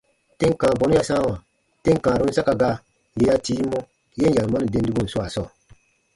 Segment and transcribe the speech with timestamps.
[0.39, 1.35] Tem kãa bɔnu ya sãawa
[1.83, 2.75] tem kãarun saka gaa
[3.19, 3.77] yè ya tii mɔ
[4.19, 5.47] yen yarumani dendibun swaa sɔɔ.